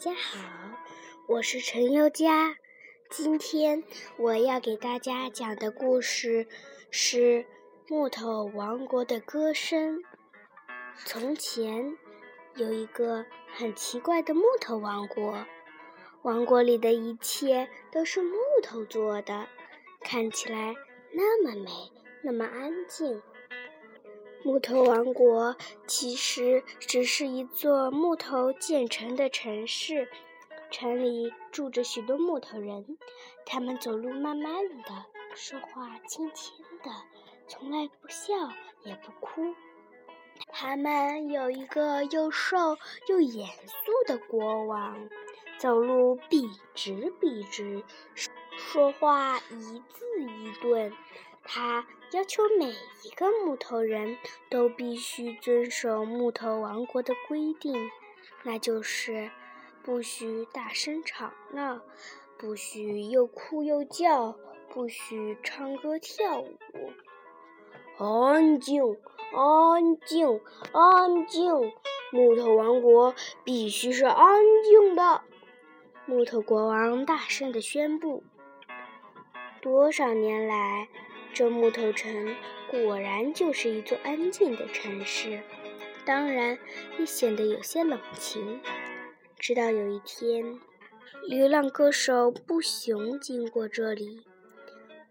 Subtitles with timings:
[0.00, 0.40] 家好，
[1.26, 2.56] 我是陈优佳。
[3.10, 3.84] 今天
[4.16, 6.46] 我要给大家讲的故事
[6.90, 7.18] 是
[7.86, 9.98] 《木头王国的歌声》。
[11.04, 11.98] 从前
[12.54, 15.44] 有一个很奇怪的木头王国，
[16.22, 19.48] 王国里的一切都是木头做的，
[20.00, 20.74] 看起来
[21.12, 21.70] 那么美，
[22.22, 23.20] 那么安静。
[24.42, 25.54] 木头王国
[25.86, 30.08] 其实只是一座木头建成的城市，
[30.70, 32.96] 城里住着许多木头人，
[33.44, 36.90] 他们走路慢慢的，说话轻轻的，
[37.46, 38.32] 从来不笑
[38.82, 39.54] 也不哭。
[40.48, 42.78] 他们有一个又瘦
[43.08, 45.10] 又严肃的国王，
[45.58, 47.84] 走路笔直笔直，
[48.56, 50.92] 说话一字一顿。
[51.42, 52.66] 他要求每
[53.04, 54.16] 一个木头人
[54.48, 57.88] 都必须遵守木头王国的规定，
[58.42, 59.30] 那就是
[59.84, 61.80] 不许大声吵闹，
[62.36, 64.36] 不许又哭又叫，
[64.68, 66.58] 不许唱歌跳舞。
[67.96, 68.82] 安静，
[69.32, 70.40] 安静，
[70.72, 71.72] 安静！
[72.10, 73.14] 木头王国
[73.44, 75.22] 必须是安静的。
[76.06, 78.24] 木头国王大声地宣布。
[79.60, 80.88] 多少年来。
[81.32, 82.34] 这木头城
[82.68, 85.42] 果然就是一座安静的城市，
[86.04, 86.58] 当然
[86.98, 88.60] 也显得有些冷清。
[89.38, 90.60] 直到有一天，
[91.26, 94.24] 流浪歌手布熊经过这里，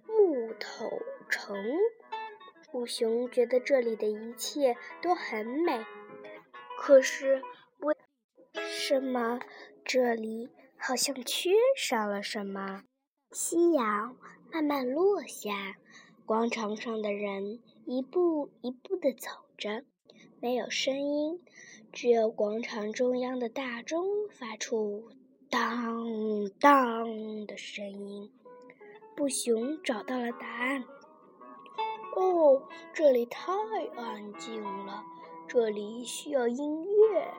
[0.06, 1.56] 木头城。
[2.72, 5.84] 布熊觉得这里的一切都很美，
[6.78, 7.42] 可是
[7.80, 7.96] 为
[8.54, 9.40] 什么
[9.84, 12.84] 这里好像缺少了什么？
[13.32, 14.16] 夕阳
[14.52, 15.76] 慢慢落下。
[16.30, 19.84] 广场上的人一步一步地走着，
[20.40, 21.42] 没有声音，
[21.92, 25.10] 只有广场中央的大钟发出
[25.50, 28.30] 当当的声音。
[29.16, 30.84] 布熊找到了答案。
[32.16, 32.62] 哦，
[32.94, 33.52] 这里太
[33.96, 35.04] 安静了，
[35.48, 37.34] 这里需要音乐。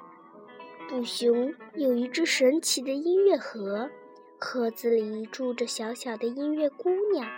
[0.89, 3.89] 布熊有一只神奇的音乐盒，
[4.37, 7.31] 盒子里住着小小的音乐姑娘。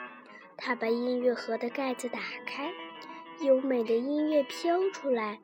[0.65, 2.73] 他把音乐盒的盖子打开，
[3.41, 5.41] 优美的音乐飘出来。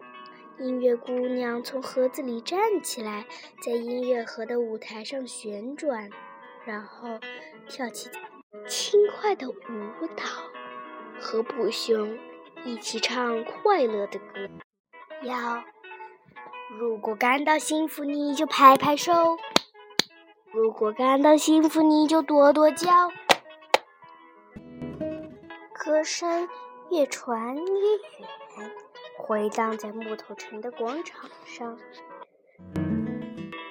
[0.58, 3.26] 音乐姑娘从盒子里站起来，
[3.60, 6.08] 在音乐盒的舞台上旋转，
[6.64, 7.18] 然后
[7.68, 8.08] 跳起
[8.68, 9.54] 轻快的舞
[10.16, 10.24] 蹈，
[11.18, 12.16] 和布熊
[12.64, 14.48] 一起唱快乐的歌。
[15.22, 15.64] 要，
[16.78, 19.36] 如果感到幸福，你就拍拍手；
[20.52, 22.86] 如果感到幸福，你就跺跺脚。
[25.78, 26.49] 歌声
[26.91, 28.71] 越传越远，
[29.16, 31.78] 回荡在木头城的广场上。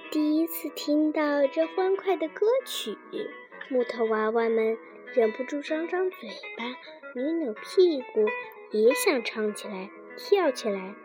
[0.09, 2.97] 第一次听到这欢快的歌曲，
[3.67, 4.77] 木头娃娃们
[5.13, 6.63] 忍不住张张嘴巴，
[7.13, 8.25] 扭扭屁股，
[8.71, 10.95] 也想唱起来、跳起来。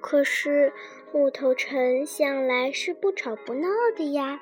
[0.00, 0.72] 可是
[1.12, 4.40] 木头城向来是不吵不闹的呀，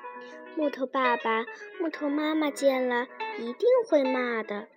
[0.55, 1.45] 木头爸爸、
[1.79, 3.07] 木头妈妈见了
[3.37, 4.67] 一定会骂的。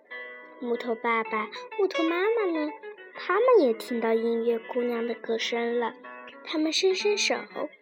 [0.61, 1.49] 木头爸爸、
[1.79, 2.71] 木头妈妈呢？
[3.15, 5.95] 他们也听到音乐姑娘的歌声了。
[6.45, 7.37] 他们伸伸手，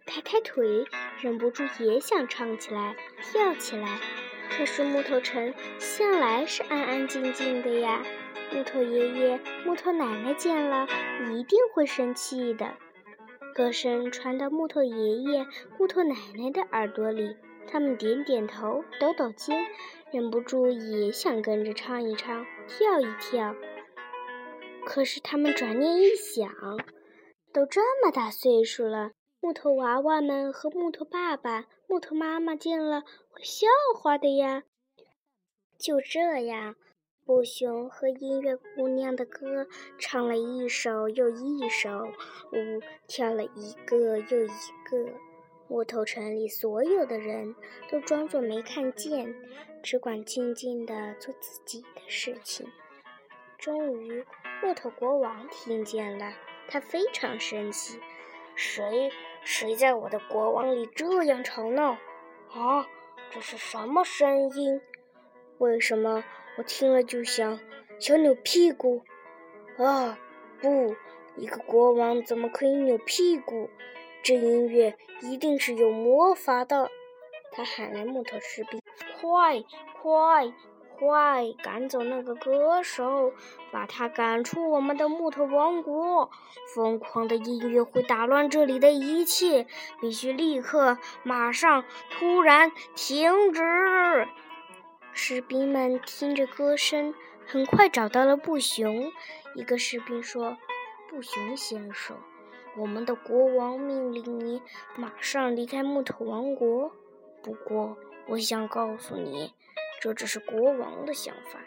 [0.05, 0.85] 抬抬腿，
[1.21, 3.99] 忍不住也想唱起来、跳起来。
[4.51, 8.03] 可是木头城向来是安安静静的呀。
[8.53, 10.87] 木头爷爷、木头奶奶见了
[11.33, 12.75] 一定会生气的。
[13.55, 15.47] 歌声传到木头爷爷、
[15.79, 17.37] 木头奶奶的耳朵里。
[17.69, 19.67] 他们点点头，抖抖肩，
[20.13, 23.55] 忍不住也想跟着唱一唱，跳一跳。
[24.85, 26.49] 可是他们转念一想，
[27.53, 33.67] 都这么大岁数了，木头娃娃们和木头爸爸、木头妈妈见了会笑
[33.99, 34.63] 话的呀。
[35.77, 36.77] 就这样，
[37.25, 39.67] 布熊和音乐姑娘的歌
[39.99, 42.07] 唱了一首又一首，
[42.53, 44.49] 舞跳了一个又一
[44.89, 45.26] 个。
[45.69, 47.55] 木头城里所有的人
[47.91, 49.35] 都装作没看见，
[49.83, 52.67] 只管静静地做自己的事情。
[53.59, 54.25] 终于，
[54.63, 56.33] 木头国王听见了，
[56.69, 57.99] 他非常生气
[58.55, 59.11] ：“谁
[59.43, 61.99] 谁在我的国王里这样吵闹？
[62.53, 62.87] 啊，
[63.31, 64.81] 这是什么声音？
[65.59, 66.23] 为什么
[66.59, 67.59] 我听了就想
[67.99, 69.03] 想扭屁股？
[69.79, 70.17] 啊，
[70.61, 70.95] 不，
[71.37, 73.69] 一个国王怎么可以扭屁股？”
[74.27, 76.91] 这音乐一定是有魔法的！
[77.53, 78.83] 他喊来木头士兵
[79.21, 79.63] ：“快，
[80.03, 80.53] 快，
[80.99, 83.33] 快赶走那个歌手，
[83.71, 86.29] 把他赶出我们的木头王国！
[86.75, 89.69] 疯狂的音乐会打乱这里的一切，
[90.01, 94.27] 必须立刻、马上、突然停止！
[95.13, 97.15] 士兵们听着歌声，
[97.47, 99.13] 很快找到了布熊。
[99.55, 100.59] 一个士兵说
[101.09, 102.17] ：“布熊先生，
[102.77, 104.63] 我们的国王命令你
[104.97, 106.93] 马上离开木头王国。
[107.43, 107.97] 不过，
[108.29, 109.55] 我想告诉你，
[110.01, 111.61] 这只是国王的想法。”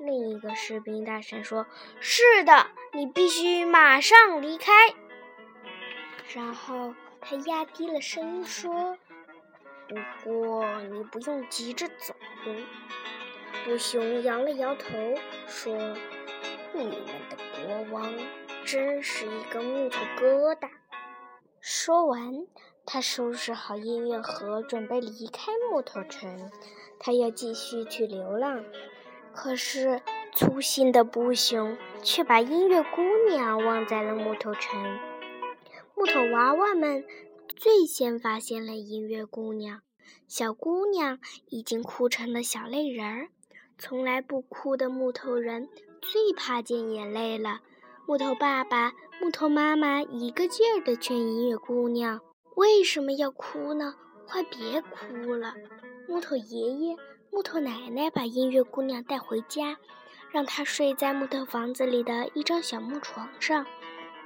[0.00, 1.66] 另一个士兵大声说
[2.00, 4.72] ：“是的，你必须马上离开。”
[6.34, 8.96] 然后他压低了声音说。
[9.88, 12.14] 不过你不用急着走。
[13.64, 14.86] 布熊摇了摇头，
[15.46, 15.74] 说
[16.74, 16.94] ：“你们
[17.30, 18.12] 的国王
[18.70, 20.68] 真是一个木头疙瘩。”
[21.58, 22.46] 说完，
[22.84, 26.50] 他收拾好音乐盒，准备离开木头城。
[26.98, 28.64] 他要继续去流浪。
[29.32, 30.02] 可是
[30.34, 34.98] 粗心的布熊却把音乐姑娘忘在了木头城。
[35.94, 37.04] 木头娃娃们。
[37.56, 39.80] 最先发现了音乐姑娘，
[40.28, 41.18] 小姑娘
[41.48, 43.30] 已经哭成了小泪人儿。
[43.76, 45.68] 从来不哭的木头人
[46.00, 47.62] 最怕见眼泪了。
[48.08, 52.18] 木头爸爸、木头妈妈一个劲儿地劝音乐姑娘
[52.56, 53.96] ：“为什么要哭呢？
[54.26, 55.52] 快别哭了！”
[56.08, 56.96] 木头爷爷、
[57.30, 59.76] 木头奶奶把音乐姑娘带回家，
[60.30, 63.66] 让她睡在木头房子里的一张小木床上。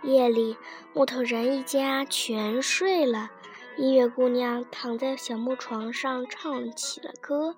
[0.05, 0.56] 夜里，
[0.94, 3.32] 木头人一家全睡了。
[3.76, 7.56] 音乐姑娘躺在小木床上，唱起了歌。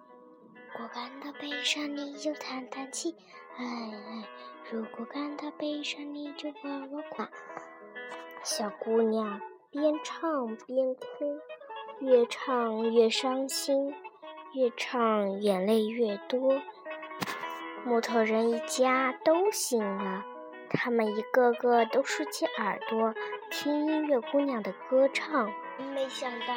[0.81, 3.15] 我感到悲伤，你就叹叹气。
[3.59, 4.29] 哎哎，
[4.71, 7.29] 如果感到悲伤，你就把我夸。
[8.43, 9.41] 小姑娘
[9.71, 11.39] 边唱边哭，
[12.01, 13.95] 越唱越伤心，
[14.55, 16.61] 越唱眼泪越多。
[17.85, 20.25] 木头人一家都醒了。
[20.71, 23.15] 他们一个个都竖起耳朵
[23.51, 25.53] 听音乐姑娘的歌唱，
[25.95, 26.55] 没想到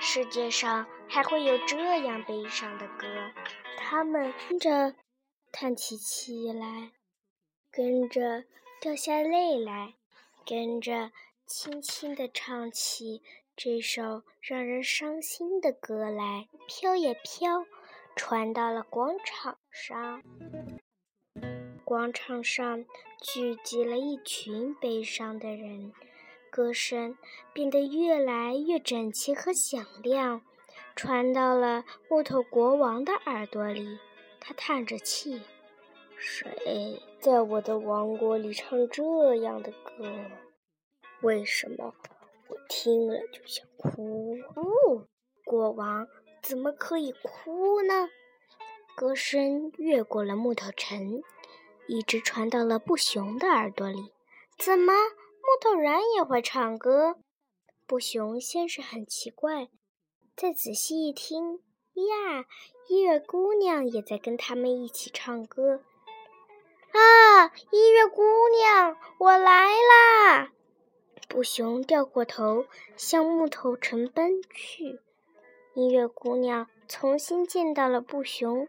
[0.00, 3.06] 世界上还会有这样悲伤的歌。
[3.76, 4.94] 他们听着
[5.52, 6.90] 叹起气来，
[7.72, 8.44] 跟着
[8.80, 9.94] 掉下泪来，
[10.44, 11.12] 跟着
[11.46, 13.22] 轻轻地唱起
[13.56, 16.48] 这首让人伤心的歌来。
[16.66, 17.64] 飘呀飘，
[18.16, 20.22] 传到了广场上。
[21.84, 22.84] 广场上
[23.20, 25.92] 聚集了一群悲伤的人，
[26.50, 27.16] 歌声
[27.52, 30.42] 变得越来越整齐和响亮，
[30.96, 33.98] 传到了木头国王的耳朵里。
[34.40, 35.40] 他叹着气
[36.20, 40.04] ：“谁在我的王国里唱这样的歌？
[41.22, 41.94] 为什么
[42.48, 45.08] 我听了就想哭？”哦，
[45.44, 46.06] 国王
[46.42, 48.10] 怎么可以哭呢？
[48.94, 51.22] 歌声越过了木头城。
[51.88, 54.12] 一直传到了布熊的耳朵里。
[54.58, 57.16] 怎么，木头人也会唱歌？
[57.86, 59.68] 布熊先是很奇怪，
[60.36, 61.56] 再仔细一听，
[61.94, 62.44] 呀，
[62.90, 65.82] 月姑娘也在跟他们一起唱歌。
[66.92, 70.50] 啊，音乐姑娘，我来啦！
[71.28, 72.66] 布熊掉过头，
[72.96, 75.00] 向木头城奔去。
[75.74, 78.68] 音乐姑娘重新见到了布熊。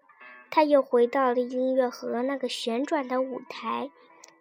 [0.52, 3.90] 她又回到了音乐盒那个旋转的舞台，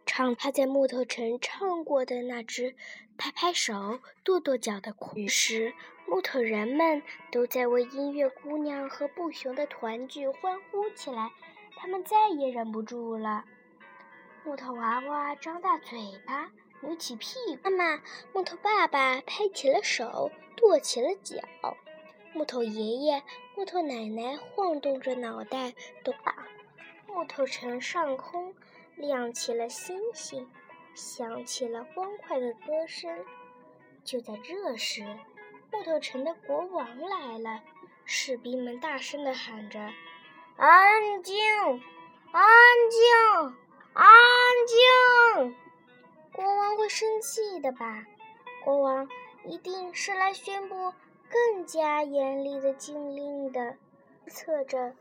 [0.05, 2.75] 唱她在木头城唱过的那支
[3.17, 5.72] 拍拍手、跺跺脚的曲时，
[6.06, 11.31] 木头人们都在为音乐姑娘和布熊的团聚欢呼起来。
[11.77, 13.44] 他们再也忍不住了。
[14.50, 18.02] 木头娃娃张大嘴巴，扭起屁股；妈妈，
[18.32, 21.36] 木头爸爸拍起了手，跺起了脚。
[22.32, 23.22] 木头爷爷、
[23.54, 26.34] 木头奶奶晃动着脑袋，都把
[27.06, 28.52] 木头城上空
[28.96, 30.50] 亮起了星星，
[30.96, 33.24] 响起了欢快的歌声。
[34.02, 35.04] 就在这时，
[35.70, 37.62] 木头城的国王来了，
[38.04, 39.78] 士兵们大声地喊着
[40.58, 41.38] ：“安静，
[42.32, 42.42] 安
[42.90, 43.56] 静，
[43.94, 44.06] 安
[44.67, 45.56] 静！”
[46.32, 48.06] 国王会生气的吧？
[48.65, 49.09] 国王
[49.44, 50.93] 一定是来宣布。
[51.32, 53.77] 更加严厉的禁令的，
[54.27, 54.93] 侧着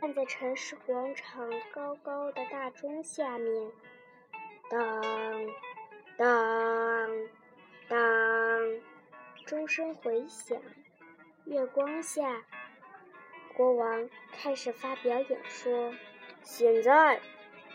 [0.00, 3.70] 站在城市广场高高的大钟下面，
[4.70, 5.02] 当
[6.16, 7.10] 当
[7.90, 7.98] 当，
[9.44, 10.58] 钟声回响。
[11.44, 12.42] 月光下，
[13.60, 15.92] 国王开始发表演说。
[16.42, 17.20] 现在，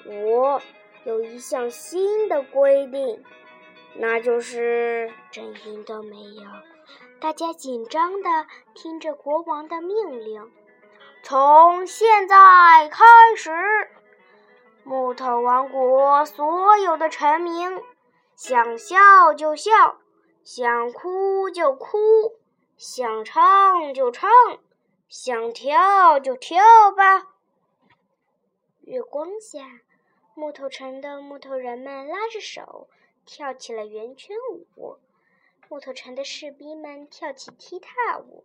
[0.08, 0.60] 我
[1.04, 3.24] 有一项新的规定。
[3.94, 6.44] 那就是声音都没有，
[7.20, 10.52] 大家紧张地听着国王的命令。
[11.22, 12.36] 从现在
[12.90, 13.06] 开
[13.38, 13.52] 始，
[14.84, 17.80] 木头王国所有的臣民，
[18.36, 20.00] 想笑就笑，
[20.44, 21.98] 想哭就哭，
[22.76, 24.32] 想唱就唱，
[25.08, 27.36] 想跳就跳吧。
[28.82, 29.82] 月光下，
[30.34, 32.88] 木头城的木头人们拉着手
[33.26, 34.36] 跳起了圆圈
[34.78, 34.98] 舞。
[35.68, 38.44] 木头城的士兵们跳起踢踏舞，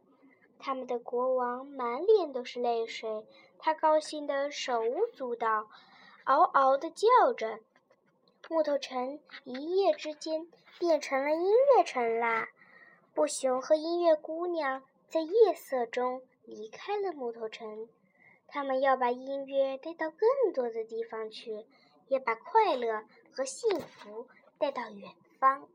[0.58, 3.26] 他们的国王满脸都是泪水，
[3.58, 5.68] 他高兴得手舞足蹈，
[6.24, 7.60] 嗷嗷地叫着。
[8.48, 10.48] 木头城一夜之间
[10.78, 12.48] 变成了音乐城啦！
[13.12, 17.88] 布熊和音乐姑娘在夜色中离开了木头城，
[18.48, 21.64] 他们要把音乐带到更多的地方去，
[22.08, 24.26] 也把快乐和幸福
[24.58, 25.68] 带到远方。